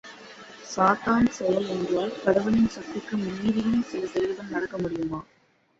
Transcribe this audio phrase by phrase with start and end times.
[0.65, 5.21] சாத்தான் செயல் என்றால் கடவுளின சக்திக்கு மீறியும் சில செயல்கள் நடக்க முடியுமா?